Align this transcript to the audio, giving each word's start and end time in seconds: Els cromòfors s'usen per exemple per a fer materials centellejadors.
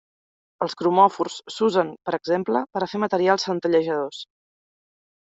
Els 0.65 0.75
cromòfors 0.77 1.35
s'usen 1.55 1.91
per 2.07 2.13
exemple 2.19 2.63
per 2.71 2.83
a 2.87 2.87
fer 2.95 3.03
materials 3.05 3.47
centellejadors. 3.51 4.23